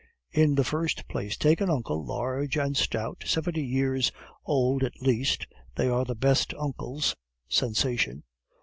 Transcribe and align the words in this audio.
In 0.31 0.55
the 0.55 0.63
first 0.63 1.07
place, 1.07 1.37
take 1.37 1.61
an 1.61 1.69
uncle, 1.69 2.03
large 2.03 2.57
and 2.57 2.75
stout, 2.75 3.21
seventy 3.23 3.61
years 3.63 4.11
old 4.45 4.83
at 4.83 4.99
least, 4.99 5.45
they 5.75 5.87
are 5.89 6.05
the 6.05 6.15
best 6.15 6.55
uncles. 6.57 7.15
(Sensation.) 7.47 8.23